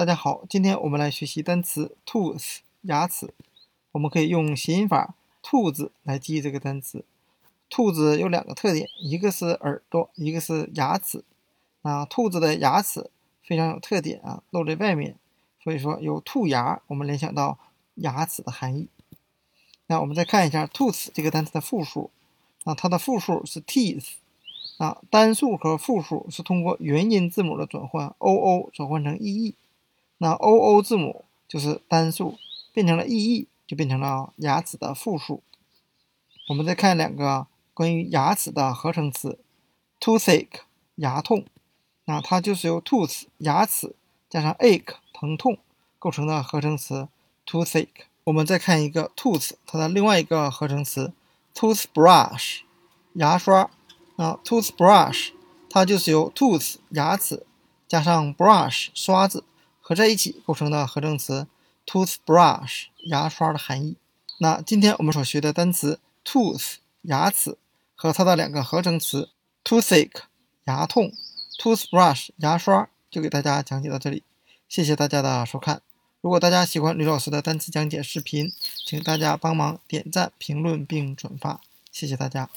[0.00, 3.34] 大家好，今天我们来学习单词 tooth 牙齿。
[3.92, 7.04] 我们可以用谐音法“兔子”来记忆这个单词。
[7.68, 11.22] 兔子有两个特点，一个是耳朵，一个是牙齿。
[11.82, 13.10] 那兔子的牙齿
[13.42, 15.16] 非常有特点啊，露在外面，
[15.62, 17.58] 所以说有兔牙，我们联想到
[17.96, 18.88] 牙齿的含义。
[19.88, 22.10] 那我们再看一下 tooth 这个单词的复数，
[22.64, 24.12] 啊，它的复数是 teeth。
[24.78, 29.54] 啊，单数和复数是通过元音字母的转换，o o 转换成 e e。
[30.22, 32.36] 那 o o 字母就是单数，
[32.74, 35.42] 变成了 e e 就变成了牙齿的复数。
[36.50, 39.38] 我们再看两个关于牙齿的合成词
[39.98, 40.60] ，toothache
[40.96, 41.46] 牙痛，
[42.04, 43.96] 那它就是由 tooth 牙齿
[44.28, 45.56] 加上 ache 疼痛
[45.98, 47.08] 构成的合成词
[47.46, 47.88] toothache。
[48.24, 51.14] 我们再看一个 tooth 它的另外一个合成词
[51.54, 52.60] toothbrush
[53.14, 53.70] 牙刷。
[54.16, 55.30] 那 toothbrush
[55.70, 57.46] 它就是由 tooth 牙齿
[57.88, 59.44] 加上 brush 刷子
[59.90, 61.48] 合在一起构成的合成词
[61.84, 63.96] toothbrush 牙刷的含义。
[64.38, 67.58] 那今天我们所学的单词 tooth 牙齿
[67.96, 69.30] 和它的两个合成词
[69.64, 70.12] toothache
[70.66, 71.12] 牙痛
[71.60, 74.22] toothbrush 牙刷就给大家讲解到这里，
[74.68, 75.82] 谢谢大家的收看。
[76.20, 78.52] 如果大家喜欢吕老师的单词讲解视频，
[78.86, 82.48] 请大家帮忙点赞、评论并转发，谢谢大家。